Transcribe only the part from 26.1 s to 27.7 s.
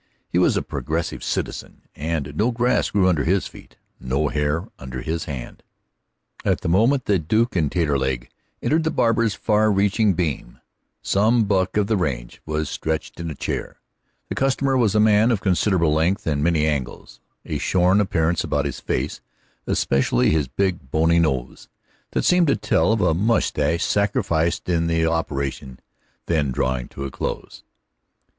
then drawing to a close.